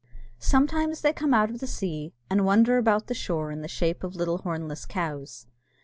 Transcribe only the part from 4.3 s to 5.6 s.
hornless cows.